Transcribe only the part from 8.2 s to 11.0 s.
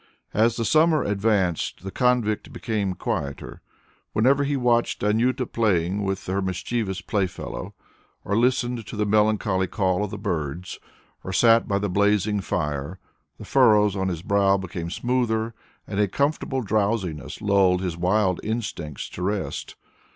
or listened to the melancholy call of the birds,